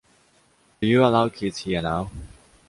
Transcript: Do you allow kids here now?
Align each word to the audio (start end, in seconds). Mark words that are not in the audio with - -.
Do 0.81 0.87
you 0.87 1.05
allow 1.05 1.29
kids 1.29 1.59
here 1.59 1.79
now? 1.83 2.09